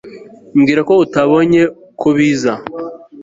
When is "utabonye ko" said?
1.05-2.07